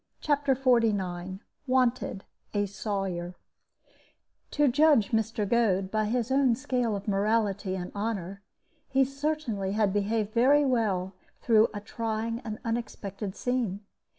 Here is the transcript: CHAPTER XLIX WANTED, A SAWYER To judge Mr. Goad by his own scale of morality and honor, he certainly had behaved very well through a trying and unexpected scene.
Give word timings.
CHAPTER 0.19 0.55
XLIX 0.55 1.41
WANTED, 1.67 2.23
A 2.55 2.65
SAWYER 2.65 3.35
To 4.49 4.67
judge 4.67 5.11
Mr. 5.11 5.47
Goad 5.47 5.91
by 5.91 6.05
his 6.05 6.31
own 6.31 6.55
scale 6.55 6.95
of 6.95 7.07
morality 7.07 7.75
and 7.75 7.91
honor, 7.93 8.41
he 8.89 9.05
certainly 9.05 9.73
had 9.73 9.93
behaved 9.93 10.33
very 10.33 10.65
well 10.65 11.13
through 11.39 11.67
a 11.71 11.79
trying 11.81 12.39
and 12.39 12.57
unexpected 12.65 13.35
scene. 13.35 13.81